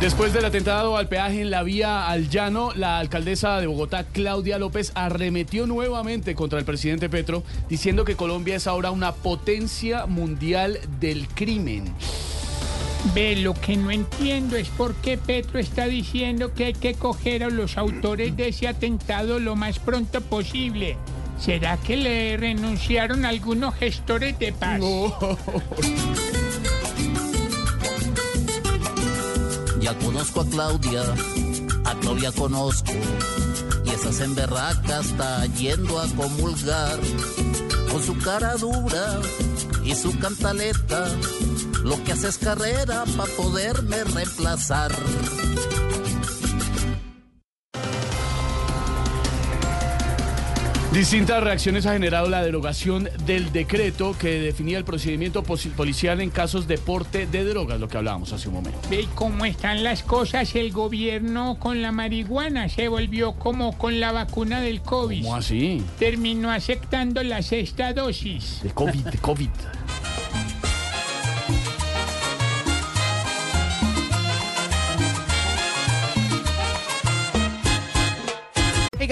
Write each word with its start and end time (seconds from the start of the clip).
Después 0.00 0.34
del 0.34 0.44
atentado 0.44 0.98
al 0.98 1.08
peaje 1.08 1.40
en 1.40 1.50
la 1.50 1.62
vía 1.62 2.06
al 2.06 2.28
llano, 2.28 2.70
la 2.74 2.98
alcaldesa 2.98 3.60
de 3.60 3.66
Bogotá, 3.66 4.04
Claudia 4.04 4.58
López, 4.58 4.92
arremetió 4.94 5.66
nuevamente 5.66 6.34
contra 6.34 6.58
el 6.58 6.66
presidente 6.66 7.08
Petro, 7.08 7.42
diciendo 7.68 8.04
que 8.04 8.14
Colombia 8.14 8.56
es 8.56 8.66
ahora 8.66 8.90
una 8.90 9.12
potencia 9.12 10.04
mundial 10.04 10.78
del 11.00 11.26
crimen. 11.28 11.94
Ve, 13.14 13.36
lo 13.36 13.54
que 13.54 13.76
no 13.76 13.90
entiendo 13.90 14.56
es 14.56 14.68
por 14.68 14.94
qué 14.96 15.16
Petro 15.16 15.58
está 15.58 15.86
diciendo 15.86 16.52
que 16.52 16.66
hay 16.66 16.74
que 16.74 16.94
coger 16.94 17.42
a 17.42 17.48
los 17.48 17.78
autores 17.78 18.36
de 18.36 18.48
ese 18.48 18.68
atentado 18.68 19.38
lo 19.38 19.56
más 19.56 19.78
pronto 19.78 20.20
posible. 20.20 20.98
¿Será 21.38 21.78
que 21.78 21.96
le 21.96 22.36
renunciaron 22.36 23.24
algunos 23.24 23.74
gestores 23.74 24.38
de 24.38 24.52
paz? 24.52 24.80
Ya 29.86 29.96
conozco 29.98 30.40
a 30.40 30.46
Claudia, 30.46 31.04
a 31.84 31.94
Claudia 32.00 32.32
conozco, 32.32 32.90
y 33.84 33.90
esa 33.90 34.24
emberraca 34.24 34.98
está 34.98 35.46
yendo 35.46 36.00
a 36.00 36.08
comulgar. 36.08 36.98
Con 37.92 38.02
su 38.02 38.18
cara 38.18 38.56
dura 38.56 39.20
y 39.84 39.94
su 39.94 40.18
cantaleta, 40.18 41.06
lo 41.84 42.02
que 42.02 42.14
hace 42.14 42.26
es 42.26 42.38
carrera 42.38 43.04
para 43.16 43.30
poderme 43.36 44.02
reemplazar. 44.02 44.90
Distintas 50.96 51.44
reacciones 51.44 51.84
ha 51.84 51.92
generado 51.92 52.30
la 52.30 52.42
derogación 52.42 53.10
del 53.26 53.52
decreto 53.52 54.16
que 54.18 54.40
definía 54.40 54.78
el 54.78 54.84
procedimiento 54.86 55.42
policial 55.42 56.22
en 56.22 56.30
casos 56.30 56.66
de 56.66 56.78
porte 56.78 57.26
de 57.26 57.44
drogas, 57.44 57.78
lo 57.78 57.86
que 57.86 57.98
hablábamos 57.98 58.32
hace 58.32 58.48
un 58.48 58.54
momento. 58.54 58.80
Ve 58.88 59.06
cómo 59.14 59.44
están 59.44 59.84
las 59.84 60.02
cosas, 60.02 60.54
el 60.54 60.72
gobierno 60.72 61.58
con 61.60 61.82
la 61.82 61.92
marihuana 61.92 62.70
se 62.70 62.88
volvió 62.88 63.32
como 63.34 63.76
con 63.76 64.00
la 64.00 64.10
vacuna 64.10 64.62
del 64.62 64.80
COVID. 64.80 65.22
¿Cómo 65.22 65.36
así? 65.36 65.82
Terminó 65.98 66.50
aceptando 66.50 67.22
la 67.22 67.42
sexta 67.42 67.92
dosis. 67.92 68.60
De 68.62 68.70
COVID, 68.70 69.04
de 69.04 69.18
COVID. 69.18 69.50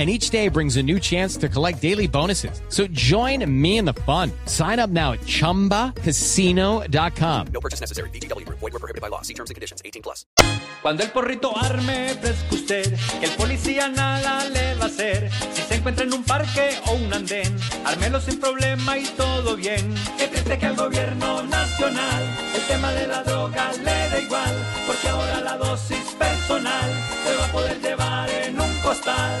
And 0.00 0.08
each 0.08 0.30
day 0.30 0.48
brings 0.48 0.78
a 0.78 0.82
new 0.82 0.98
chance 0.98 1.36
to 1.36 1.46
collect 1.46 1.82
daily 1.82 2.08
bonuses. 2.08 2.62
So 2.70 2.86
join 2.86 3.44
me 3.44 3.76
in 3.76 3.84
the 3.84 3.92
fun. 3.92 4.32
Sign 4.46 4.78
up 4.78 4.88
now 4.88 5.12
at 5.12 5.20
chumbacasino.com. 5.26 7.46
Cuando 10.80 11.02
el 11.02 11.10
porrito 11.10 11.54
arme, 11.54 12.14
fresco 12.14 12.54
usted, 12.54 12.96
que 13.20 13.26
el 13.26 13.32
policía 13.32 13.90
nada 13.90 14.48
le 14.48 14.74
va 14.76 14.84
a 14.84 14.86
hacer. 14.86 15.30
Si 15.52 15.60
se 15.60 15.74
encuentra 15.74 16.06
en 16.06 16.14
un 16.14 16.24
parque 16.24 16.70
o 16.86 16.94
un 16.94 17.12
andén, 17.12 17.54
ármelo 17.84 18.22
sin 18.22 18.40
problema 18.40 18.96
y 18.96 19.04
todo 19.04 19.54
bien. 19.54 19.94
Que 20.16 20.28
triste 20.28 20.58
que 20.58 20.64
al 20.64 20.76
gobierno 20.76 21.42
nacional 21.42 22.24
el 22.54 22.62
tema 22.62 22.90
de 22.92 23.06
la 23.06 23.22
droga 23.22 23.70
le 23.72 23.84
da 23.84 24.18
igual, 24.18 24.66
porque 24.86 25.10
ahora 25.10 25.42
la 25.42 25.58
dosis 25.58 26.16
personal 26.18 26.90
se 27.22 27.36
va 27.36 27.44
a 27.44 27.52
poder 27.52 27.78
llevar 27.82 28.30
en 28.30 28.58
un 28.58 28.74
costal. 28.78 29.38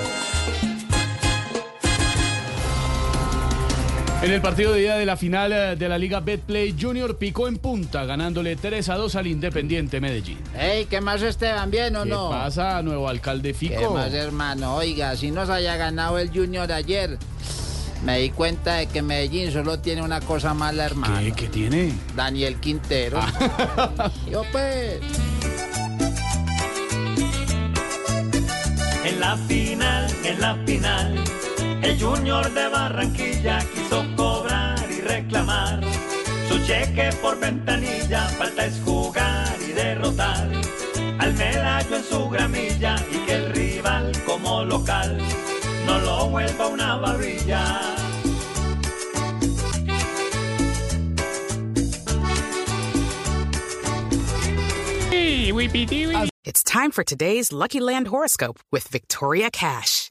En 4.22 4.30
el 4.32 4.42
partido 4.42 4.74
de 4.74 4.80
día 4.80 4.96
de 4.96 5.06
la 5.06 5.16
final 5.16 5.50
eh, 5.52 5.76
de 5.76 5.88
la 5.88 5.96
Liga 5.96 6.20
Betplay, 6.20 6.76
Junior 6.78 7.16
picó 7.16 7.48
en 7.48 7.56
punta, 7.56 8.04
ganándole 8.04 8.54
3 8.54 8.86
a 8.90 8.96
2 8.96 9.14
al 9.16 9.26
Independiente 9.26 9.98
Medellín. 9.98 10.38
Ey, 10.58 10.84
¿qué 10.84 11.00
más 11.00 11.22
Esteban? 11.22 11.70
¿Bien 11.70 11.96
o 11.96 12.02
¿Qué 12.04 12.10
no? 12.10 12.28
pasa, 12.28 12.82
nuevo 12.82 13.08
alcalde 13.08 13.52
¿Qué 13.54 13.70
Fico? 13.70 13.94
más, 13.94 14.12
hermano? 14.12 14.74
Oiga, 14.76 15.16
si 15.16 15.30
nos 15.30 15.48
haya 15.48 15.76
ganado 15.76 16.18
el 16.18 16.28
Junior 16.28 16.70
ayer, 16.70 17.16
me 18.04 18.18
di 18.18 18.28
cuenta 18.28 18.74
de 18.74 18.88
que 18.88 19.00
Medellín 19.00 19.50
solo 19.52 19.78
tiene 19.78 20.02
una 20.02 20.20
cosa 20.20 20.52
mala, 20.52 20.84
hermano. 20.84 21.18
¿Qué, 21.18 21.32
qué 21.32 21.46
tiene? 21.48 21.90
Daniel 22.14 22.56
Quintero. 22.60 23.20
Yo 24.30 24.42
pues. 24.52 25.00
En 29.02 29.18
la 29.18 29.34
final, 29.48 30.10
en 30.24 30.40
la 30.42 30.54
final, 30.66 31.14
el 31.82 32.00
Junior 32.00 32.52
de 32.52 32.68
Barranquilla 32.68 33.58
quiso 33.74 34.04
cobrar 34.16 34.78
y 34.90 35.00
reclamar 35.00 35.80
su 36.48 36.58
cheque 36.66 37.10
por 37.22 37.38
ventanilla. 37.38 38.28
Falta 38.38 38.66
es 38.66 38.80
jugar 38.84 39.56
y 39.68 39.72
derrotar 39.72 40.50
al 41.18 41.34
medallo 41.34 41.96
en 41.96 42.04
su 42.04 42.28
gramilla 42.28 42.96
y 43.10 43.18
que 43.26 43.34
el 43.34 43.52
rival 43.52 44.12
como 44.26 44.64
local 44.64 45.18
no 45.86 45.98
lo 46.00 46.28
vuelva 46.28 46.66
una 46.68 46.90
wipiti. 55.60 56.30
It's 56.44 56.62
time 56.62 56.90
for 56.90 57.04
today's 57.04 57.52
Lucky 57.52 57.80
Land 57.80 58.08
horoscope 58.08 58.58
with 58.72 58.88
Victoria 58.88 59.50
Cash. 59.50 60.10